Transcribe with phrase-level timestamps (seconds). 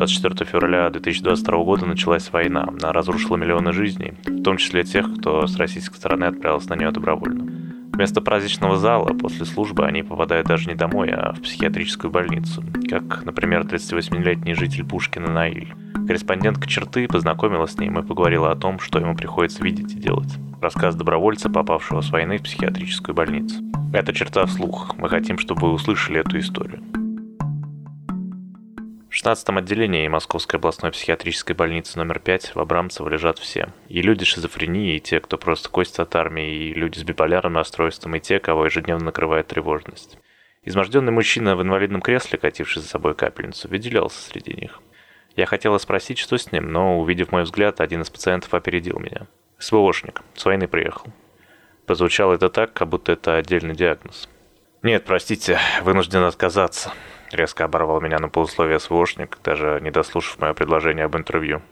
[0.00, 2.66] 24 февраля 2022 года началась война.
[2.66, 6.90] Она разрушила миллионы жизней, в том числе тех, кто с российской стороны отправился на нее
[6.90, 7.46] добровольно.
[7.92, 13.26] Вместо праздничного зала после службы они попадают даже не домой, а в психиатрическую больницу, как,
[13.26, 15.74] например, 38-летний житель Пушкина Наиль.
[16.06, 20.34] Корреспондентка черты познакомилась с ним и поговорила о том, что ему приходится видеть и делать.
[20.62, 23.62] Рассказ добровольца, попавшего с войны в психиатрическую больницу.
[23.92, 24.96] Это черта вслух.
[24.96, 26.82] Мы хотим, чтобы вы услышали эту историю.
[29.10, 33.70] В 16-м отделении Московской областной психиатрической больницы номер 5 в Абрамцево лежат все.
[33.88, 37.56] И люди с шизофренией, и те, кто просто кость от армии, и люди с биполярным
[37.56, 40.16] расстройством, и те, кого ежедневно накрывает тревожность.
[40.62, 44.80] Изможденный мужчина в инвалидном кресле, кативший за собой капельницу, выделялся среди них.
[45.34, 49.26] Я хотела спросить, что с ним, но, увидев мой взгляд, один из пациентов опередил меня.
[49.58, 51.12] СВОшник, с войны приехал.
[51.84, 54.28] Прозвучало это так, как будто это отдельный диагноз.
[54.84, 56.92] «Нет, простите, вынужден отказаться»,
[57.30, 61.62] Резко оборвал меня на полусловие СВОшник, даже не дослушав мое предложение об интервью.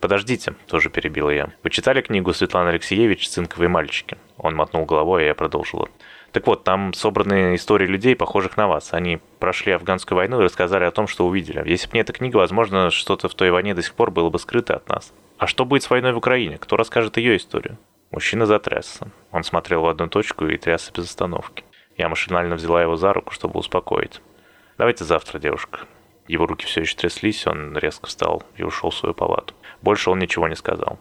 [0.00, 1.50] «Подождите»,— тоже перебила я.
[1.62, 5.88] «Вы читали книгу Светланы Алексеевич «Цинковые мальчики»?» Он мотнул головой, и я продолжила.
[6.32, 8.92] «Так вот, там собраны истории людей, похожих на вас.
[8.92, 11.66] Они прошли афганскую войну и рассказали о том, что увидели.
[11.66, 14.38] Если бы не эта книга, возможно, что-то в той войне до сих пор было бы
[14.38, 15.14] скрыто от нас.
[15.38, 16.58] А что будет с войной в Украине?
[16.58, 17.78] Кто расскажет ее историю?»
[18.10, 19.10] Мужчина затрясся.
[19.32, 21.64] Он смотрел в одну точку и трясся без остановки.
[21.96, 24.20] Я машинально взяла его за руку, чтобы успокоить.
[24.78, 25.80] «Давайте завтра, девушка».
[26.28, 29.54] Его руки все еще тряслись, он резко встал и ушел в свою палату.
[29.80, 30.98] Больше он ничего не сказал.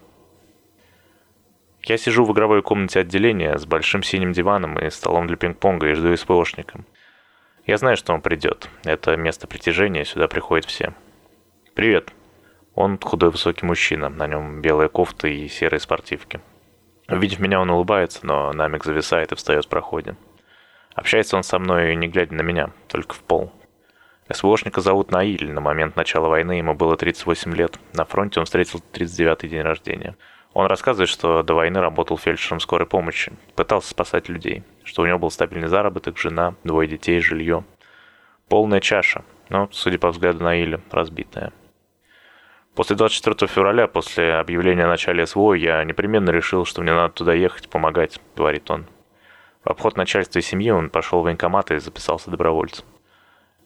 [1.84, 5.94] Я сижу в игровой комнате отделения с большим синим диваном и столом для пинг-понга и
[5.94, 6.80] жду СПОшника.
[7.66, 8.70] Я знаю, что он придет.
[8.84, 10.94] Это место притяжения, сюда приходят все.
[11.74, 12.12] «Привет».
[12.74, 16.42] Он худой высокий мужчина, на нем белая кофта и серые спортивки.
[17.08, 20.18] Увидев меня, он улыбается, но намек зависает и встает в проходе.
[20.94, 23.54] Общается он со мной, не глядя на меня, только в пол.
[24.32, 25.52] СВОшника зовут Наиль.
[25.52, 27.80] На момент начала войны ему было 38 лет.
[27.94, 30.16] На фронте он встретил 39-й день рождения.
[30.54, 35.20] Он рассказывает, что до войны работал фельдшером скорой помощи, пытался спасать людей, что у него
[35.20, 37.66] был стабильный заработок, жена, двое детей, жилье.
[38.48, 41.52] Полная чаша, но, судя по взгляду Наиля, разбитая.
[42.74, 47.34] После 24 февраля, после объявления о начале СВО, я непременно решил, что мне надо туда
[47.34, 48.86] ехать, помогать, говорит он.
[49.64, 52.86] В обход начальства и семьи он пошел в военкомат и записался добровольцем.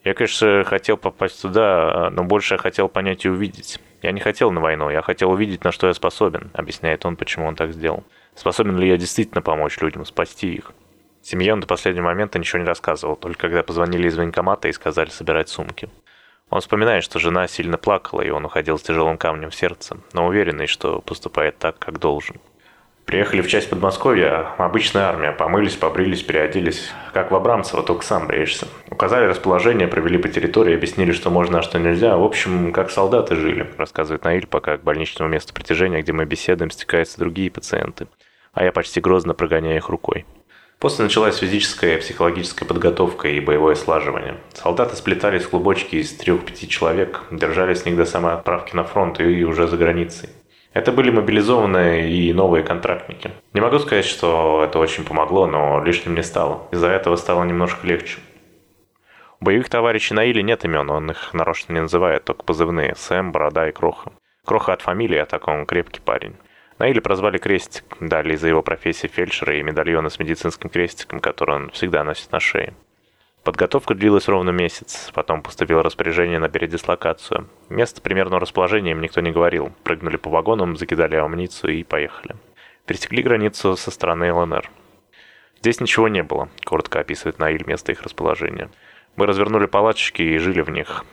[0.02, 3.80] Я, конечно, хотел попасть туда, но больше я хотел понять и увидеть.
[4.02, 7.46] Я не хотел на войну, я хотел увидеть, на что я способен, объясняет он, почему
[7.46, 8.04] он так сделал.
[8.34, 10.72] Способен ли я действительно помочь людям, спасти их?
[11.22, 15.10] Семье он до последнего момента ничего не рассказывал, только когда позвонили из военкомата и сказали
[15.10, 15.90] собирать сумки.
[16.48, 20.26] Он вспоминает, что жена сильно плакала, и он уходил с тяжелым камнем в сердце, но
[20.26, 22.36] уверенный, что поступает так, как должен.
[23.10, 28.68] Приехали в часть Подмосковья, обычная армия, помылись, побрились, переоделись, как в Абрамцево, только сам бреешься.
[28.88, 32.16] Указали расположение, провели по территории, объяснили, что можно, а что нельзя.
[32.16, 36.70] В общем, как солдаты жили, рассказывает Наиль, пока к больничному месту притяжения, где мы беседуем,
[36.70, 38.06] стекаются другие пациенты.
[38.52, 40.24] А я почти грозно прогоняю их рукой.
[40.78, 44.36] После началась физическая и психологическая подготовка и боевое слаживание.
[44.54, 49.18] Солдаты сплетались в клубочки из трех-пяти человек, держали с них до самой отправки на фронт
[49.18, 50.28] и уже за границей.
[50.72, 53.32] Это были мобилизованные и новые контрактники.
[53.54, 56.68] Не могу сказать, что это очень помогло, но лишним не стало.
[56.70, 58.18] Из-за этого стало немножко легче.
[59.40, 63.32] У боевых товарищей на Иле нет имен, он их нарочно не называет, только позывные– Сэм,
[63.32, 64.12] Борода и Кроха.
[64.44, 66.36] Кроха от фамилии, а так он крепкий парень.
[66.78, 71.56] На Иле прозвали Крестик, дали из-за его профессии фельдшера и медальона с медицинским крестиком, который
[71.56, 72.74] он всегда носит на шее.
[73.44, 77.48] Подготовка длилась ровно месяц, потом поступило распоряжение на передислокацию.
[77.70, 79.72] Место примерного расположения им никто не говорил.
[79.82, 82.36] Прыгнули по вагонам, закидали амуницию и поехали.
[82.84, 84.70] Пересекли границу со стороны ЛНР.
[85.60, 88.70] Здесь ничего не было, коротко описывает Наиль место их расположения.
[89.16, 91.04] Мы развернули палаточки и жили в них.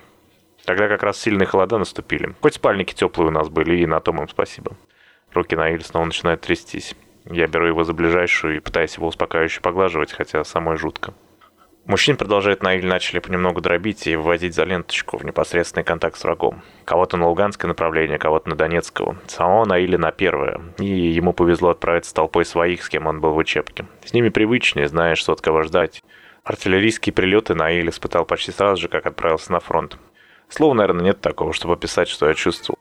[0.65, 2.35] Тогда как раз сильные холода наступили.
[2.41, 4.75] Хоть спальники теплые у нас были, и на том им спасибо.
[5.33, 6.94] Руки Наиль снова начинают трястись.
[7.23, 11.13] Я беру его за ближайшую и пытаюсь его успокаивающе поглаживать, хотя самой жутко.
[11.88, 16.62] Мужчин продолжает на начали понемногу дробить и вводить за ленточку в непосредственный контакт с врагом.
[16.84, 19.16] Кого-то на Луганское направление, кого-то на Донецкого.
[19.28, 20.60] Самого Наиля на первое.
[20.80, 23.86] И ему повезло отправиться толпой своих, с кем он был в учебке.
[24.04, 26.04] С ними привычнее, знаешь, что от кого ждать.
[26.44, 29.98] Артиллерийские прилеты Наиль испытал почти сразу же, как отправился на фронт.
[30.50, 32.78] Слова, наверное, нет такого, чтобы описать, что я чувствовал.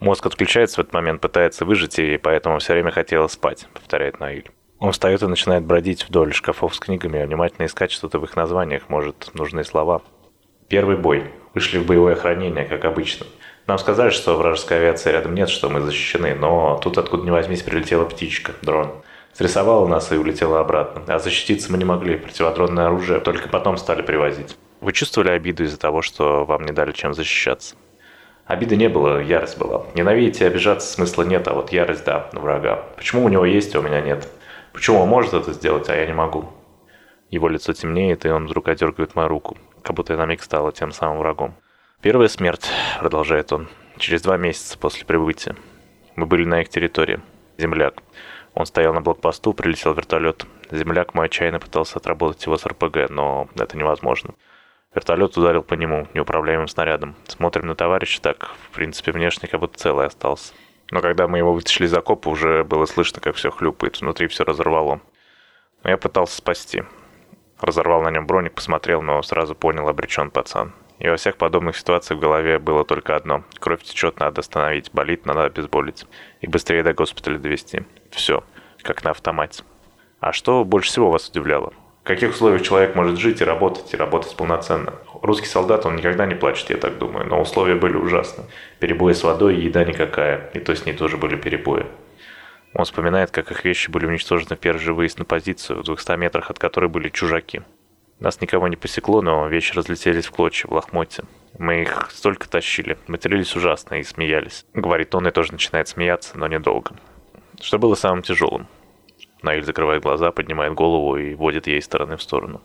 [0.00, 4.50] Мозг отключается в этот момент, пытается выжить, и поэтому все время хотела спать, повторяет Наиль.
[4.78, 8.88] Он встает и начинает бродить вдоль шкафов с книгами, внимательно искать что-то в их названиях,
[8.88, 10.02] может, нужные слова.
[10.68, 11.30] Первый бой.
[11.54, 13.26] Вышли в боевое хранение, как обычно.
[13.66, 17.62] Нам сказали, что вражеской авиации рядом нет, что мы защищены, но тут откуда ни возьмись
[17.62, 18.92] прилетела птичка, дрон.
[19.32, 21.02] Срисовала нас и улетела обратно.
[21.08, 24.56] А защититься мы не могли, противодронное оружие только потом стали привозить.
[24.80, 27.76] Вы чувствовали обиду из-за того, что вам не дали чем защищаться?
[28.44, 29.86] Обиды не было, ярость была.
[29.94, 32.84] Ненавидеть и обижаться смысла нет, а вот ярость, да, на врага.
[32.96, 34.28] Почему у него есть, а у меня нет?
[34.76, 36.50] Почему он может это сделать, а я не могу?
[37.30, 40.70] Его лицо темнеет, и он вдруг одергивает мою руку, как будто я на миг стала
[40.70, 41.54] тем самым врагом.
[42.02, 42.68] «Первая смерть»,—
[43.00, 45.56] продолжает он,— «через два месяца после прибытия.
[46.14, 47.20] Мы были на их территории.
[47.56, 48.02] Земляк.
[48.52, 50.44] Он стоял на блокпосту, прилетел вертолет.
[50.70, 54.34] Земляк мой отчаянно пытался отработать его с РПГ, но это невозможно.
[54.94, 57.16] Вертолет ударил по нему неуправляемым снарядом.
[57.28, 60.52] Смотрим на товарища так, в принципе, внешне как будто целый остался.
[60.90, 64.00] Но когда мы его вытащили из окопа, уже было слышно, как все хлюпает.
[64.00, 65.00] Внутри все разорвало.
[65.82, 66.84] Но я пытался спасти.
[67.60, 70.72] Разорвал на нем броник, посмотрел, но сразу понял, обречен пацан.
[70.98, 73.44] И во всех подобных ситуациях в голове было только одно.
[73.58, 74.90] Кровь течет, надо остановить.
[74.92, 76.06] Болит, надо обезболить.
[76.40, 77.82] И быстрее до госпиталя довести.
[78.10, 78.44] Все.
[78.82, 79.64] Как на автомате.
[80.20, 81.72] А что больше всего вас удивляло?
[82.02, 84.94] В каких условиях человек может жить и работать, и работать полноценно?
[85.26, 88.44] Русский солдат, он никогда не плачет, я так думаю, но условия были ужасны.
[88.78, 91.84] Перебои с водой еда никакая, и то с ней тоже были перебои.
[92.74, 96.16] Он вспоминает, как их вещи были уничтожены в первый же выезд на позицию, в 200
[96.16, 97.62] метрах от которой были чужаки.
[98.20, 101.24] Нас никого не посекло, но вещи разлетелись в клочья, в лохмотья.
[101.58, 104.64] Мы их столько тащили, матерились ужасно и смеялись.
[104.74, 106.92] Говорит он и тоже начинает смеяться, но недолго.
[107.60, 108.68] Что было самым тяжелым?
[109.42, 112.62] Наиль закрывает глаза, поднимает голову и водит ей стороны в сторону.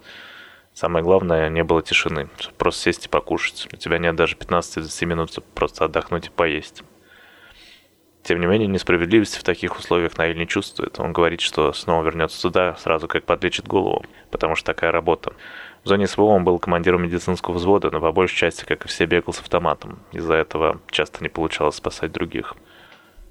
[0.74, 2.30] Самое главное, не было тишины.
[2.58, 3.68] Просто сесть и покушать.
[3.74, 6.84] У тебя нет даже 15-20 минут, просто отдохнуть и поесть.
[8.24, 11.00] Тем не менее, несправедливости в таких условиях Наиль не чувствует.
[11.00, 15.34] Он говорит, что снова вернется сюда, сразу как подлечит голову, потому что такая работа.
[15.84, 19.06] В зоне СВО он был командиром медицинского взвода, но по большей части, как и все,
[19.06, 20.00] бегал с автоматом.
[20.12, 22.56] Из-за этого часто не получалось спасать других.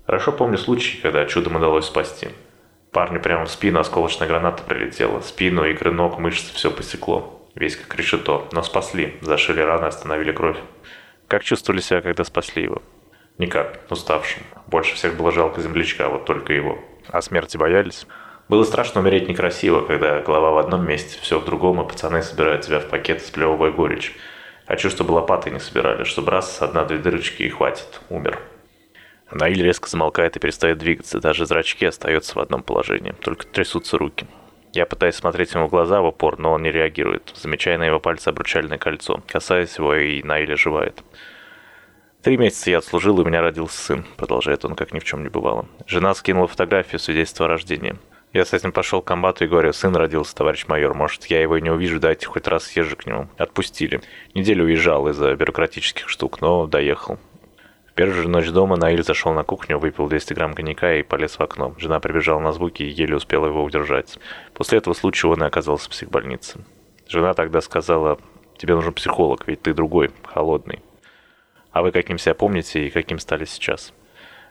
[0.07, 2.31] Хорошо помню случай, когда чудом удалось спасти.
[2.93, 5.21] Парню прямо в спину осколочная граната прилетела.
[5.21, 7.49] Спину, игры ног, мышцы все посекло.
[7.55, 8.49] Весь как решето.
[8.53, 9.17] Но спасли.
[9.21, 10.59] Зашили раны, остановили кровь.
[11.29, 12.83] Как чувствовали себя, когда спасли его?
[13.39, 14.43] Никак, уставшим.
[14.67, 16.79] Больше всех было жалко землячка, вот только его.
[17.09, 18.07] А смерти боялись?
[18.49, 22.63] Было страшно умереть некрасиво, когда голова в одном месте, все в другом, и пацаны собирают
[22.63, 24.17] тебя в пакет, сплевывая горечь.
[24.67, 28.01] Хочу, чтобы лопаты не собирали, чтобы раз, одна-две дырочки и хватит.
[28.09, 28.41] Умер.
[29.33, 34.27] Наиль резко замолкает и перестает двигаться, даже зрачки остаются в одном положении, только трясутся руки.
[34.73, 37.99] Я пытаюсь смотреть ему в глаза в упор, но он не реагирует, замечая на его
[37.99, 39.21] пальце обручальное кольцо.
[39.27, 41.03] Касаясь его, и Наиль оживает.
[42.23, 45.23] «Три месяца я отслужил, и у меня родился сын»,— продолжает он, как ни в чем
[45.23, 45.67] не бывало.
[45.87, 47.97] Жена скинула фотографию свидетельства о рождении.
[48.33, 51.57] Я с этим пошел к комбату и говорю, сын родился, товарищ майор, может, я его
[51.57, 53.29] и не увижу, дайте хоть раз съезжу к нему.
[53.39, 54.03] Отпустили.
[54.35, 57.19] Неделю уезжал из-за бюрократических штук, но доехал.
[58.01, 61.43] Первую же ночь дома Наиль зашел на кухню, выпил 200 грамм коньяка и полез в
[61.43, 61.75] окно.
[61.77, 64.19] Жена прибежала на звуки и еле успела его удержать.
[64.55, 66.65] После этого случая он и оказался в психбольнице.
[67.07, 68.19] Жена тогда сказала,
[68.57, 70.83] тебе нужен психолог, ведь ты другой, холодный.
[71.73, 73.93] А вы каким себя помните и каким стали сейчас?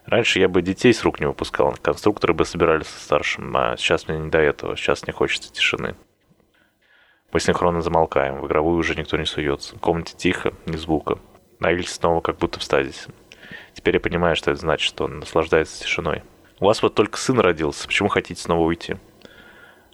[0.06, 4.08] Раньше я бы детей с рук не выпускал, конструкторы бы собирались со старшим, а сейчас
[4.08, 5.96] мне не до этого, сейчас не хочется тишины.
[7.34, 9.76] Мы синхронно замолкаем, в игровую уже никто не суется.
[9.76, 11.18] В комнате тихо, ни звука.
[11.60, 13.10] Наиль снова как будто в стазисе.
[13.74, 16.24] Теперь я понимаю, что это значит, что он наслаждается тишиной.
[16.60, 18.98] У вас вот только сын родился, почему хотите снова уйти?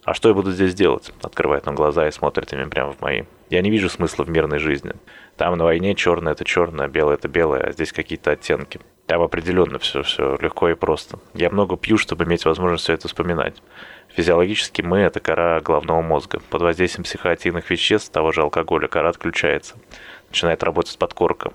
[0.04, 1.12] А что я буду здесь делать?
[1.22, 3.24] Открывает он глаза и смотрит ими прямо в мои.
[3.50, 4.92] Я не вижу смысла в мирной жизни.
[5.36, 8.80] Там на войне черное это черное, белое это белое, а здесь какие-то оттенки.
[9.06, 11.18] Там определенно все, все легко и просто.
[11.34, 13.62] Я много пью, чтобы иметь возможность все это вспоминать.
[14.14, 16.40] Физиологически мы– это кора головного мозга.
[16.50, 19.76] Под воздействием психоактивных веществ, того же алкоголя, кора отключается.
[20.28, 21.52] Начинает работать подкорка.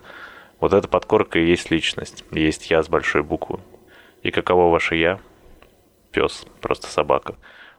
[0.62, 3.58] Вот эта подкорка и есть личность, есть я с большой буквы.
[4.22, 5.18] И каково ваше я?
[6.12, 7.34] Пес, просто собака.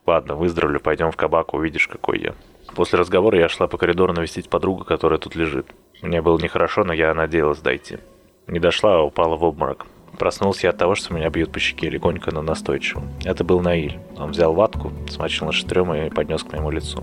[0.05, 2.35] Ладно, выздоровлю, пойдем в кабак, увидишь, какой я.
[2.75, 5.67] После разговора я шла по коридору навестить подругу, которая тут лежит.
[6.01, 7.99] Мне было нехорошо, но я надеялась дойти.
[8.47, 9.85] Не дошла, а упала в обморок.
[10.19, 13.03] Проснулся я от того, что меня бьют по щеке легонько, но настойчиво.
[13.23, 13.97] Это был Наиль.
[14.17, 17.01] Он взял ватку, смочил на шатрем и поднес к моему лицу.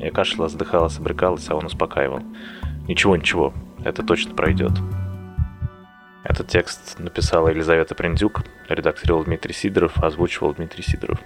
[0.00, 2.22] Я кашляла, вздыхалась, обрекалась, а он успокаивал.
[2.88, 4.72] «Ничего, ничего, это точно пройдет».
[6.24, 11.18] Этот текст написала Елизавета Приндюк, редактировал Дмитрий Сидоров, озвучивал Дмитрий Сидоров.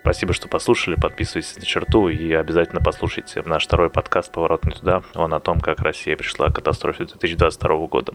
[0.00, 5.02] Спасибо, что послушали, подписывайтесь на черту и обязательно послушайте наш второй подкаст «Поворот не туда».
[5.14, 8.14] Он о том, как Россия пришла к катастрофе 2022 года.